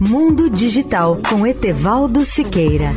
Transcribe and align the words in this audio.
Mundo 0.00 0.48
Digital 0.48 1.18
com 1.28 1.44
Etevaldo 1.44 2.24
Siqueira. 2.24 2.92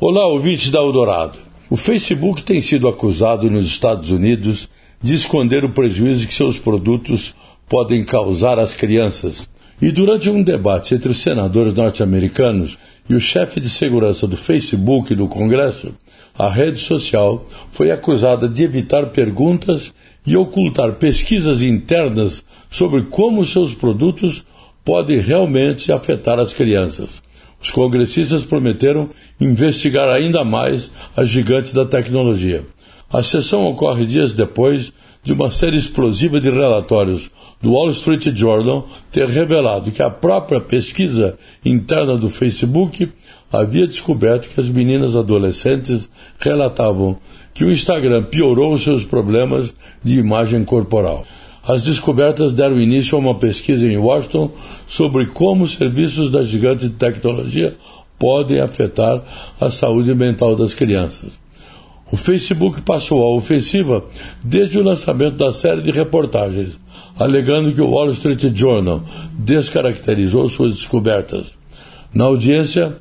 Olá, 0.00 0.26
ouvintes 0.28 0.70
da 0.70 0.78
Eldorado. 0.78 1.38
O 1.68 1.76
Facebook 1.76 2.42
tem 2.42 2.62
sido 2.62 2.88
acusado 2.88 3.50
nos 3.50 3.66
Estados 3.66 4.10
Unidos 4.10 4.66
de 5.02 5.12
esconder 5.12 5.62
o 5.62 5.68
prejuízo 5.68 6.26
que 6.26 6.32
seus 6.32 6.58
produtos 6.58 7.34
podem 7.68 8.02
causar 8.02 8.58
às 8.58 8.72
crianças. 8.72 9.46
E 9.80 9.92
durante 9.92 10.28
um 10.28 10.42
debate 10.42 10.94
entre 10.94 11.10
os 11.10 11.18
senadores 11.18 11.72
norte-americanos 11.72 12.76
e 13.08 13.14
o 13.14 13.20
chefe 13.20 13.60
de 13.60 13.70
segurança 13.70 14.26
do 14.26 14.36
Facebook 14.36 15.14
do 15.14 15.28
Congresso, 15.28 15.94
a 16.36 16.48
rede 16.48 16.80
social 16.80 17.46
foi 17.70 17.92
acusada 17.92 18.48
de 18.48 18.64
evitar 18.64 19.06
perguntas 19.06 19.94
e 20.26 20.36
ocultar 20.36 20.94
pesquisas 20.94 21.62
internas 21.62 22.44
sobre 22.68 23.02
como 23.02 23.46
seus 23.46 23.72
produtos 23.72 24.44
podem 24.84 25.20
realmente 25.20 25.92
afetar 25.92 26.40
as 26.40 26.52
crianças. 26.52 27.22
Os 27.62 27.70
congressistas 27.70 28.44
prometeram 28.44 29.10
investigar 29.40 30.08
ainda 30.08 30.44
mais 30.44 30.90
as 31.16 31.28
gigantes 31.28 31.72
da 31.72 31.84
tecnologia. 31.84 32.64
A 33.10 33.22
sessão 33.22 33.64
ocorre 33.64 34.04
dias 34.04 34.32
depois 34.32 34.92
de 35.28 35.34
uma 35.34 35.50
série 35.50 35.76
explosiva 35.76 36.40
de 36.40 36.48
relatórios 36.48 37.30
do 37.60 37.72
Wall 37.72 37.90
Street 37.90 38.34
Journal 38.34 38.88
ter 39.12 39.28
revelado 39.28 39.90
que 39.90 40.02
a 40.02 40.08
própria 40.08 40.58
pesquisa 40.58 41.36
interna 41.62 42.16
do 42.16 42.30
Facebook 42.30 43.12
havia 43.52 43.86
descoberto 43.86 44.48
que 44.48 44.58
as 44.58 44.70
meninas 44.70 45.14
adolescentes 45.14 46.08
relatavam 46.38 47.18
que 47.52 47.62
o 47.62 47.70
Instagram 47.70 48.22
piorou 48.22 48.78
seus 48.78 49.04
problemas 49.04 49.74
de 50.02 50.18
imagem 50.18 50.64
corporal. 50.64 51.26
As 51.62 51.84
descobertas 51.84 52.54
deram 52.54 52.80
início 52.80 53.14
a 53.14 53.20
uma 53.20 53.34
pesquisa 53.34 53.86
em 53.86 53.98
Washington 53.98 54.50
sobre 54.86 55.26
como 55.26 55.64
os 55.64 55.74
serviços 55.74 56.30
da 56.30 56.42
gigante 56.42 56.88
de 56.88 56.94
tecnologia 56.94 57.76
podem 58.18 58.60
afetar 58.60 59.22
a 59.60 59.70
saúde 59.70 60.14
mental 60.14 60.56
das 60.56 60.72
crianças. 60.72 61.38
O 62.10 62.16
Facebook 62.16 62.80
passou 62.80 63.22
à 63.22 63.28
ofensiva 63.36 64.02
desde 64.42 64.78
o 64.78 64.82
lançamento 64.82 65.36
da 65.36 65.52
série 65.52 65.82
de 65.82 65.90
reportagens, 65.90 66.78
alegando 67.18 67.72
que 67.72 67.82
o 67.82 67.90
Wall 67.90 68.10
Street 68.12 68.44
Journal 68.54 69.02
descaracterizou 69.32 70.48
suas 70.48 70.74
descobertas. 70.74 71.58
Na 72.14 72.24
audiência, 72.24 72.96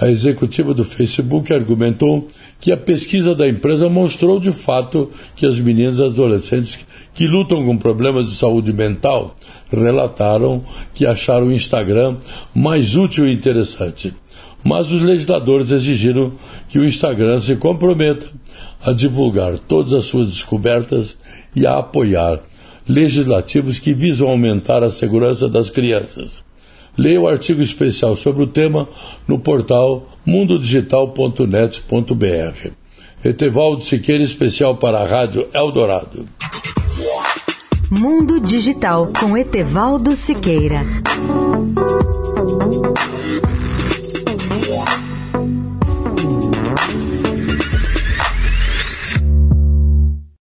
a 0.00 0.08
executiva 0.08 0.74
do 0.74 0.84
Facebook 0.84 1.52
argumentou 1.52 2.26
que 2.60 2.72
a 2.72 2.76
pesquisa 2.76 3.32
da 3.32 3.48
empresa 3.48 3.88
mostrou 3.88 4.40
de 4.40 4.50
fato 4.50 5.10
que 5.36 5.46
as 5.46 5.60
meninas 5.60 6.00
adolescentes 6.00 6.80
que 7.14 7.28
lutam 7.28 7.64
com 7.64 7.76
problemas 7.76 8.26
de 8.26 8.34
saúde 8.34 8.72
mental 8.72 9.36
relataram 9.70 10.64
que 10.94 11.06
acharam 11.06 11.46
o 11.46 11.52
Instagram 11.52 12.16
mais 12.52 12.96
útil 12.96 13.28
e 13.28 13.32
interessante. 13.32 14.12
Mas 14.64 14.90
os 14.90 15.02
legisladores 15.02 15.70
exigiram 15.70 16.32
que 16.68 16.78
o 16.78 16.84
Instagram 16.84 17.40
se 17.40 17.54
comprometa 17.56 18.26
a 18.84 18.92
divulgar 18.92 19.58
todas 19.58 19.92
as 19.92 20.06
suas 20.06 20.28
descobertas 20.28 21.18
e 21.54 21.66
a 21.66 21.78
apoiar 21.78 22.40
legislativos 22.88 23.78
que 23.78 23.92
visam 23.92 24.28
aumentar 24.28 24.82
a 24.82 24.90
segurança 24.90 25.48
das 25.48 25.68
crianças. 25.68 26.38
Leia 26.96 27.20
o 27.20 27.28
artigo 27.28 27.60
especial 27.62 28.16
sobre 28.16 28.42
o 28.42 28.46
tema 28.46 28.88
no 29.26 29.38
portal 29.38 30.08
mundodigital.net.br. 30.26 32.70
Etevaldo 33.24 33.84
Siqueira, 33.84 34.24
especial 34.24 34.76
para 34.76 35.00
a 35.00 35.06
Rádio 35.06 35.48
Eldorado. 35.52 36.26
Mundo 37.90 38.40
Digital 38.40 39.08
com 39.18 39.36
Etevaldo 39.36 40.14
Siqueira. 40.14 40.82